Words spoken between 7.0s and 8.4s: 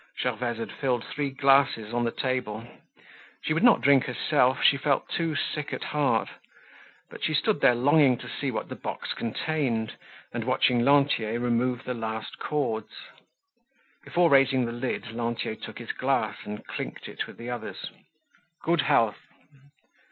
but she stood there longing to